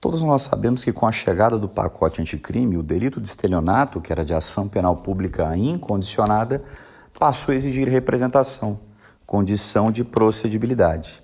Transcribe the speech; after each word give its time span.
Todos 0.00 0.22
nós 0.22 0.40
sabemos 0.40 0.82
que 0.82 0.94
com 0.94 1.06
a 1.06 1.12
chegada 1.12 1.58
do 1.58 1.68
pacote 1.68 2.22
anticrime, 2.22 2.78
o 2.78 2.82
delito 2.82 3.20
de 3.20 3.28
estelionato, 3.28 4.00
que 4.00 4.10
era 4.10 4.24
de 4.24 4.32
ação 4.32 4.66
penal 4.66 4.96
pública 4.96 5.54
incondicionada, 5.54 6.64
passou 7.18 7.52
a 7.52 7.56
exigir 7.56 7.86
representação, 7.86 8.80
condição 9.26 9.92
de 9.92 10.02
procedibilidade. 10.02 11.22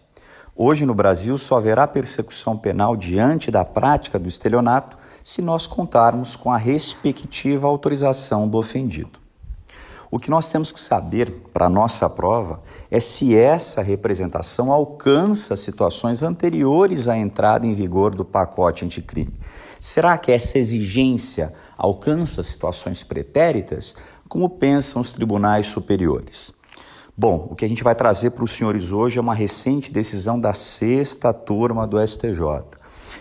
Hoje 0.54 0.84
no 0.84 0.94
Brasil 0.94 1.38
só 1.38 1.56
haverá 1.56 1.86
persecução 1.86 2.54
penal 2.54 2.94
diante 2.96 3.50
da 3.50 3.64
prática 3.64 4.18
do 4.18 4.28
estelionato 4.28 4.98
se 5.24 5.40
nós 5.40 5.66
contarmos 5.66 6.36
com 6.36 6.52
a 6.52 6.58
respectiva 6.58 7.66
autorização 7.66 8.46
do 8.46 8.58
ofendido. 8.58 9.25
O 10.16 10.18
que 10.18 10.30
nós 10.30 10.50
temos 10.50 10.72
que 10.72 10.80
saber 10.80 11.30
para 11.52 11.66
a 11.66 11.68
nossa 11.68 12.08
prova 12.08 12.62
é 12.90 12.98
se 12.98 13.36
essa 13.36 13.82
representação 13.82 14.72
alcança 14.72 15.54
situações 15.56 16.22
anteriores 16.22 17.06
à 17.06 17.18
entrada 17.18 17.66
em 17.66 17.74
vigor 17.74 18.14
do 18.14 18.24
pacote 18.24 18.82
anticrime. 18.82 19.34
Será 19.78 20.16
que 20.16 20.32
essa 20.32 20.58
exigência 20.58 21.52
alcança 21.76 22.42
situações 22.42 23.04
pretéritas, 23.04 23.94
como 24.26 24.48
pensam 24.48 25.02
os 25.02 25.12
tribunais 25.12 25.66
superiores? 25.66 26.50
Bom, 27.14 27.48
o 27.50 27.54
que 27.54 27.66
a 27.66 27.68
gente 27.68 27.84
vai 27.84 27.94
trazer 27.94 28.30
para 28.30 28.44
os 28.44 28.52
senhores 28.52 28.92
hoje 28.92 29.18
é 29.18 29.20
uma 29.20 29.34
recente 29.34 29.92
decisão 29.92 30.40
da 30.40 30.54
sexta 30.54 31.30
turma 31.34 31.86
do 31.86 32.00
STJ. 32.00 32.64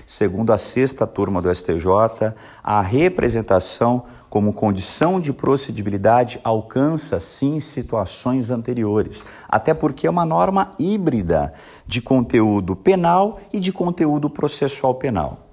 Segundo 0.05 0.53
a 0.53 0.58
sexta 0.58 1.05
turma 1.05 1.41
do 1.41 1.53
STJ, 1.53 2.34
a 2.64 2.80
representação 2.81 4.05
como 4.29 4.53
condição 4.53 5.20
de 5.20 5.31
procedibilidade 5.31 6.39
alcança 6.43 7.20
sim 7.20 7.59
situações 7.59 8.49
anteriores, 8.49 9.25
até 9.47 9.73
porque 9.73 10.07
é 10.07 10.09
uma 10.09 10.25
norma 10.25 10.73
híbrida 10.77 11.53
de 11.88 12.02
conteúdo 12.02 12.75
penal 12.75 13.39
e 13.53 13.59
de 13.59 13.71
conteúdo 13.71 14.30
processual 14.30 14.95
penal. 14.95 15.45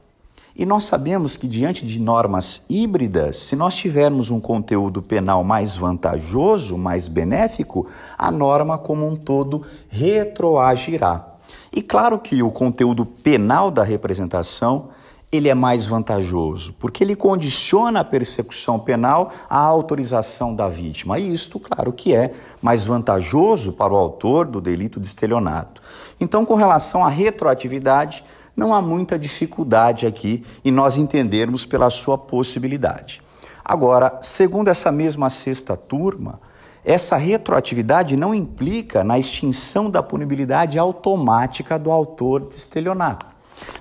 E 0.55 0.67
nós 0.67 0.85
sabemos 0.85 1.35
que, 1.35 1.49
diante 1.49 1.87
de 1.87 1.99
normas 1.99 2.67
híbridas, 2.69 3.37
se 3.37 3.57
nós 3.57 3.75
tivermos 3.75 4.31
um 4.31 4.39
conteúdo 4.39 5.01
penal 5.01 5.43
mais 5.43 5.77
vantajoso, 5.79 6.77
mais 6.77 7.09
benéfico, 7.09 7.87
a 8.19 8.31
norma 8.31 8.77
como 8.77 9.07
um 9.07 9.17
todo 9.17 9.63
retroagirá. 9.89 11.27
E 11.73 11.81
claro 11.81 12.19
que 12.19 12.43
o 12.43 12.51
conteúdo 12.51 13.07
penal 13.07 13.71
da 13.71 13.83
representação 13.83 14.91
ele 15.33 15.49
é 15.49 15.55
mais 15.55 15.87
vantajoso, 15.87 16.75
porque 16.75 17.03
ele 17.03 17.17
condiciona 17.17 18.01
a 18.01 18.05
persecução 18.05 18.79
penal 18.79 19.33
à 19.49 19.57
autorização 19.57 20.55
da 20.55 20.69
vítima. 20.69 21.19
E 21.19 21.33
isto, 21.33 21.59
claro, 21.59 21.91
que 21.91 22.15
é 22.15 22.35
mais 22.61 22.85
vantajoso 22.85 23.73
para 23.73 23.95
o 23.95 23.97
autor 23.97 24.47
do 24.47 24.61
delito 24.61 25.01
de 25.01 25.09
estelionato. 25.09 25.81
Então, 26.21 26.45
com 26.45 26.55
relação 26.55 27.03
à 27.03 27.09
retroatividade, 27.09 28.23
não 28.55 28.75
há 28.75 28.83
muita 28.83 29.19
dificuldade 29.19 30.07
aqui 30.07 30.45
em 30.63 30.71
nós 30.71 30.99
entendermos 30.99 31.65
pela 31.65 31.89
sua 31.89 32.19
possibilidade. 32.19 33.23
Agora, 33.65 34.19
segundo 34.21 34.69
essa 34.69 34.93
mesma 34.93 35.31
sexta 35.31 35.79
turma, 35.79 36.41
essa 36.85 37.17
retroatividade 37.17 38.19
não 38.19 38.35
implica 38.35 39.03
na 39.03 39.19
extinção 39.19 39.89
da 39.89 40.03
punibilidade 40.03 40.79
automática 40.79 41.79
do 41.79 41.91
autor 41.91 42.49
de 42.49 42.55
estelionato. 42.55 43.25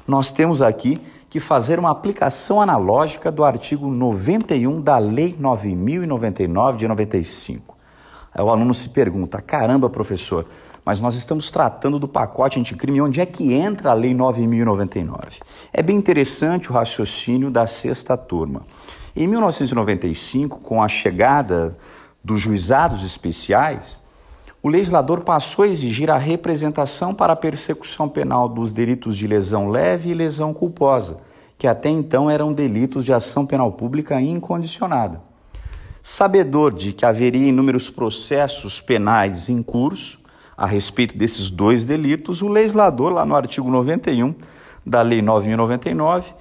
Nós 0.07 0.31
temos 0.31 0.61
aqui 0.61 1.01
que 1.31 1.39
fazer 1.39 1.79
uma 1.79 1.89
aplicação 1.89 2.61
analógica 2.61 3.31
do 3.31 3.45
artigo 3.45 3.89
91 3.89 4.81
da 4.81 4.97
Lei 4.97 5.33
9099 5.39 6.77
de 6.77 6.87
95. 6.89 7.77
Aí 8.33 8.43
o 8.43 8.49
aluno 8.49 8.75
se 8.75 8.89
pergunta: 8.89 9.41
caramba, 9.41 9.89
professor, 9.89 10.45
mas 10.83 10.99
nós 10.99 11.15
estamos 11.15 11.49
tratando 11.49 11.97
do 11.97 12.07
pacote 12.07 12.59
anticrime, 12.59 13.01
onde 13.01 13.21
é 13.21 13.25
que 13.25 13.53
entra 13.53 13.91
a 13.91 13.93
Lei 13.93 14.13
9099? 14.13 15.39
É 15.71 15.81
bem 15.81 15.95
interessante 15.95 16.69
o 16.69 16.73
raciocínio 16.73 17.49
da 17.49 17.65
sexta 17.65 18.17
turma. 18.17 18.63
Em 19.15 19.25
1995, 19.25 20.59
com 20.59 20.83
a 20.83 20.89
chegada 20.89 21.77
dos 22.21 22.41
juizados 22.41 23.05
especiais, 23.05 24.03
o 24.63 24.69
legislador 24.69 25.21
passou 25.21 25.65
a 25.65 25.67
exigir 25.67 26.11
a 26.11 26.17
representação 26.17 27.15
para 27.15 27.33
a 27.33 27.35
persecução 27.35 28.07
penal 28.07 28.47
dos 28.47 28.71
delitos 28.71 29.17
de 29.17 29.25
lesão 29.25 29.69
leve 29.69 30.11
e 30.11 30.13
lesão 30.13 30.53
culposa, 30.53 31.19
que 31.57 31.65
até 31.65 31.89
então 31.89 32.29
eram 32.29 32.53
delitos 32.53 33.03
de 33.03 33.11
ação 33.11 33.43
penal 33.43 33.71
pública 33.71 34.21
incondicionada. 34.21 35.19
Sabedor 36.03 36.73
de 36.73 36.93
que 36.93 37.05
haveria 37.05 37.47
inúmeros 37.47 37.89
processos 37.89 38.79
penais 38.79 39.49
em 39.49 39.63
curso 39.63 40.19
a 40.55 40.67
respeito 40.67 41.17
desses 41.17 41.49
dois 41.49 41.83
delitos, 41.83 42.43
o 42.43 42.47
legislador, 42.47 43.11
lá 43.11 43.25
no 43.25 43.35
artigo 43.35 43.69
91 43.71 44.35
da 44.85 45.01
Lei 45.01 45.23
9099, 45.23 46.33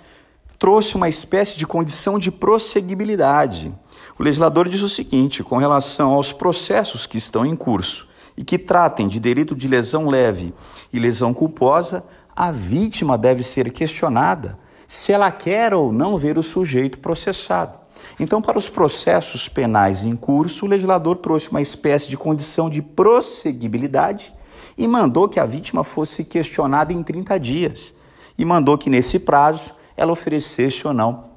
trouxe 0.59 0.95
uma 0.95 1.09
espécie 1.09 1.57
de 1.57 1.67
condição 1.67 2.19
de 2.19 2.31
prosseguibilidade. 2.31 3.73
O 4.19 4.23
legislador 4.23 4.69
diz 4.69 4.83
o 4.83 4.91
seguinte: 4.91 5.43
com 5.43 5.57
relação 5.57 6.13
aos 6.13 6.33
processos 6.33 7.07
que 7.07 7.17
estão 7.17 7.47
em 7.47 7.57
curso 7.57 8.10
e 8.37 8.45
que 8.45 8.59
tratem 8.59 9.09
de 9.09 9.19
delito 9.19 9.55
de 9.55 9.69
lesão 9.69 10.09
leve 10.09 10.55
e 10.93 10.99
lesão 10.99 11.33
culposa, 11.35 12.05
a 12.35 12.51
vítima 12.51 13.19
deve 13.19 13.43
ser 13.43 13.73
questionada 13.73 14.59
se 14.87 15.13
ela 15.13 15.31
quer 15.31 15.73
ou 15.75 15.93
não 15.93 16.17
ver 16.17 16.39
o 16.39 16.43
sujeito 16.43 16.99
processado. 16.99 17.79
Então, 18.19 18.43
para 18.43 18.59
os 18.59 18.69
processos 18.69 19.49
penais 19.49 20.05
em 20.05 20.17
curso, 20.17 20.67
o 20.67 20.69
legislador 20.69 21.17
trouxe 21.17 21.51
uma 21.51 21.63
espécie 21.63 22.09
de 22.09 22.17
condição 22.17 22.69
de 22.69 22.83
prosseguibilidade 22.83 24.35
e 24.77 24.87
mandou 24.89 25.29
que 25.29 25.39
a 25.39 25.47
vítima 25.47 25.85
fosse 25.85 26.25
questionada 26.25 26.93
em 26.93 27.03
30 27.03 27.39
dias. 27.39 27.95
E 28.37 28.45
mandou 28.45 28.77
que, 28.77 28.91
nesse 28.91 29.21
prazo, 29.21 29.75
ela 29.97 30.13
oferecesse 30.13 30.87
ou 30.87 30.95
não 30.95 31.30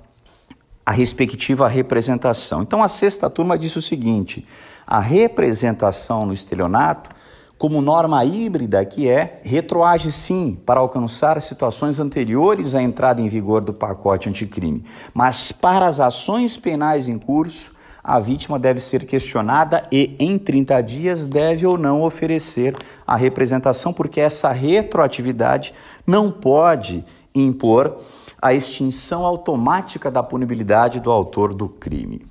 a 0.86 0.92
respectiva 0.92 1.68
representação. 1.68 2.62
Então, 2.62 2.84
a 2.84 2.88
sexta 2.88 3.30
turma 3.30 3.58
disse 3.58 3.78
o 3.78 3.82
seguinte: 3.82 4.46
a 4.86 5.00
representação 5.00 6.26
no 6.26 6.34
estelionato 6.34 7.10
como 7.58 7.82
norma 7.82 8.26
híbrida 8.26 8.84
que 8.84 9.10
é, 9.10 9.40
retroage 9.42 10.12
sim 10.12 10.60
para 10.66 10.82
alcançar 10.82 11.42
situações 11.42 11.98
anteriores 11.98 12.76
à 12.76 12.82
entrada 12.82 13.22
em 13.22 13.30
vigor 13.30 13.62
do 13.62 13.72
pacote 13.72 14.28
anticrime, 14.28 14.84
mas 15.14 15.54
para 15.54 15.88
as 15.88 16.02
ações 16.02 16.58
penais 16.58 17.08
em 17.08 17.18
curso, 17.18 17.72
a 18.04 18.20
vítima 18.20 18.60
deve 18.60 18.82
ser 18.82 19.06
questionada 19.06 19.88
e, 19.90 20.14
em 20.20 20.38
30 20.38 20.82
dias, 20.82 21.26
deve 21.26 21.66
ou 21.66 21.78
não 21.78 22.02
oferecer 22.02 22.76
a 23.08 23.16
representação, 23.16 23.94
porque 23.94 24.20
essa 24.20 24.52
retroatividade 24.52 25.74
não 26.06 26.30
pode 26.30 27.06
impor 27.34 27.98
a 28.44 28.54
extinção 28.54 29.26
automática 29.26 30.12
da 30.12 30.22
punibilidade 30.22 31.00
do 31.00 31.10
autor 31.10 31.54
do 31.54 31.70
crime. 31.70 32.28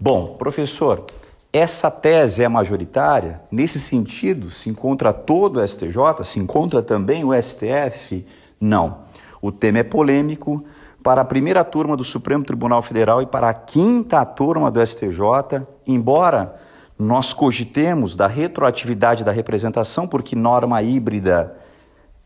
Bom, 0.00 0.36
professor, 0.38 1.04
essa 1.52 1.90
tese 1.90 2.42
é 2.42 2.48
majoritária? 2.48 3.42
Nesse 3.52 3.78
sentido, 3.78 4.50
se 4.50 4.70
encontra 4.70 5.12
todo 5.12 5.58
o 5.58 5.68
STJ? 5.68 6.24
Se 6.24 6.40
encontra 6.40 6.80
também 6.80 7.24
o 7.26 7.34
STF? 7.34 8.24
Não. 8.58 9.00
O 9.42 9.52
tema 9.52 9.80
é 9.80 9.82
polêmico. 9.82 10.64
Para 11.04 11.20
a 11.20 11.26
primeira 11.26 11.62
turma 11.62 11.94
do 11.94 12.04
Supremo 12.04 12.42
Tribunal 12.42 12.80
Federal 12.80 13.20
e 13.20 13.26
para 13.26 13.50
a 13.50 13.54
quinta 13.54 14.24
turma 14.24 14.70
do 14.70 14.84
STJ, 14.86 15.66
embora 15.86 16.58
nós 16.98 17.34
cogitemos 17.34 18.16
da 18.16 18.26
retroatividade 18.26 19.24
da 19.24 19.32
representação, 19.32 20.08
porque 20.08 20.34
norma 20.34 20.82
híbrida 20.82 21.54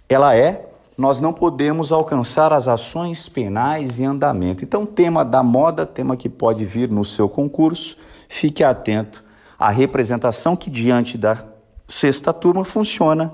ela 0.09 0.37
é, 0.37 0.69
nós 0.97 1.21
não 1.21 1.33
podemos 1.33 1.91
alcançar 1.91 2.53
as 2.53 2.69
ações 2.69 3.29
penais 3.29 3.99
em 3.99 4.07
andamento. 4.07 4.65
Então, 4.65 4.87
tema 4.87 5.25
da 5.25 5.43
moda, 5.43 5.85
tema 5.85 6.17
que 6.17 6.29
pode 6.29 6.65
vir 6.65 6.89
no 6.89 7.05
seu 7.05 7.29
concurso, 7.29 7.97
fique 8.29 8.63
atento 8.63 9.23
à 9.59 9.71
representação 9.71 10.55
que, 10.55 10.71
diante 10.71 11.19
da 11.19 11.45
sexta 11.89 12.33
turma, 12.33 12.65
funciona 12.65 13.33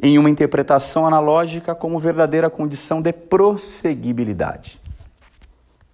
em 0.00 0.18
uma 0.18 0.30
interpretação 0.30 1.06
analógica 1.06 1.74
como 1.74 1.98
verdadeira 1.98 2.48
condição 2.48 3.02
de 3.02 3.12
prosseguibilidade. 3.12 4.80